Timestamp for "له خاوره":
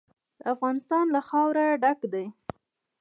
1.15-1.65